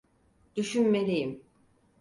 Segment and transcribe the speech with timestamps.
[0.55, 1.41] Düşünmeliyim.